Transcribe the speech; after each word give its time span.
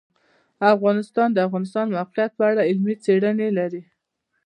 افغانستان 0.75 1.29
د 1.31 1.35
د 1.35 1.37
افغانستان 1.47 1.85
د 1.87 1.91
موقعیت 1.97 2.31
په 2.37 2.43
اړه 2.49 2.61
علمي 2.69 2.95
څېړنې 3.03 3.49
لري. 3.59 3.81